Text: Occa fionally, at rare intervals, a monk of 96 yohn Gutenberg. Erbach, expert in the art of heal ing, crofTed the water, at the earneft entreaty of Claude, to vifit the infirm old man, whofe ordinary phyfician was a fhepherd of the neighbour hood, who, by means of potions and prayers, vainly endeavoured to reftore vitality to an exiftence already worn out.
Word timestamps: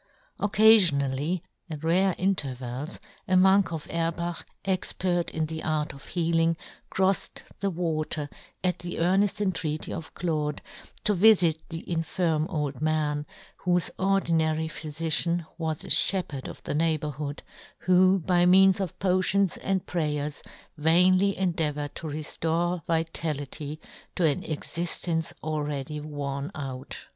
Occa 0.39 0.77
fionally, 0.77 1.41
at 1.69 1.83
rare 1.83 2.15
intervals, 2.17 2.99
a 3.27 3.37
monk 3.37 3.71
of 3.71 3.85
96 3.85 3.85
yohn 3.85 4.09
Gutenberg. 4.09 4.15
Erbach, 4.23 4.43
expert 4.65 5.29
in 5.29 5.45
the 5.45 5.63
art 5.63 5.93
of 5.93 6.05
heal 6.05 6.39
ing, 6.39 6.57
crofTed 6.91 7.43
the 7.59 7.69
water, 7.69 8.27
at 8.63 8.79
the 8.79 8.95
earneft 8.95 9.39
entreaty 9.39 9.93
of 9.93 10.11
Claude, 10.15 10.63
to 11.03 11.13
vifit 11.13 11.59
the 11.69 11.87
infirm 11.87 12.47
old 12.47 12.81
man, 12.81 13.27
whofe 13.63 13.91
ordinary 13.99 14.67
phyfician 14.67 15.45
was 15.59 15.83
a 15.85 15.89
fhepherd 15.89 16.47
of 16.47 16.63
the 16.63 16.73
neighbour 16.73 17.11
hood, 17.11 17.43
who, 17.81 18.17
by 18.17 18.43
means 18.43 18.79
of 18.79 18.97
potions 18.97 19.57
and 19.57 19.85
prayers, 19.85 20.41
vainly 20.77 21.37
endeavoured 21.37 21.93
to 21.93 22.07
reftore 22.07 22.83
vitality 22.85 23.79
to 24.15 24.25
an 24.25 24.41
exiftence 24.41 25.31
already 25.43 25.99
worn 25.99 26.49
out. 26.55 26.97